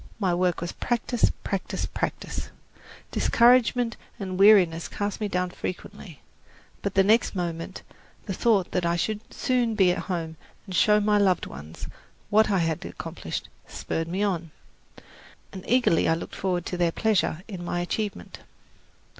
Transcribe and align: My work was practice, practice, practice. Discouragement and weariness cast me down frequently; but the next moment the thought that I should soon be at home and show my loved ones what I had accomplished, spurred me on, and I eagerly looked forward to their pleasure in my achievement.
My 0.19 0.33
work 0.33 0.61
was 0.61 0.71
practice, 0.71 1.31
practice, 1.43 1.85
practice. 1.85 2.49
Discouragement 3.11 3.97
and 4.19 4.39
weariness 4.39 4.87
cast 4.87 5.21
me 5.21 5.27
down 5.27 5.51
frequently; 5.51 6.21
but 6.81 6.95
the 6.95 7.03
next 7.03 7.35
moment 7.35 7.83
the 8.25 8.33
thought 8.33 8.71
that 8.71 8.83
I 8.83 8.95
should 8.95 9.19
soon 9.31 9.75
be 9.75 9.91
at 9.91 9.99
home 10.09 10.37
and 10.65 10.73
show 10.73 10.99
my 10.99 11.19
loved 11.19 11.45
ones 11.45 11.85
what 12.31 12.49
I 12.49 12.57
had 12.57 12.83
accomplished, 12.83 13.47
spurred 13.67 14.07
me 14.07 14.23
on, 14.23 14.49
and 15.53 15.63
I 15.63 15.67
eagerly 15.67 16.09
looked 16.15 16.33
forward 16.33 16.65
to 16.65 16.77
their 16.77 16.91
pleasure 16.91 17.43
in 17.47 17.63
my 17.63 17.79
achievement. 17.79 18.39